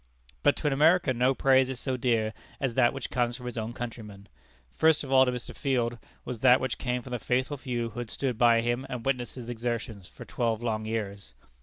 [0.41, 3.55] But to an American no praise is so dear as that which comes from his
[3.55, 4.29] own countrymen.
[4.73, 5.55] First of all to Mr.
[5.55, 9.05] Field, was that which came from the faithful few who had stood by him and
[9.05, 11.35] witnessed his exertions for twelve long years.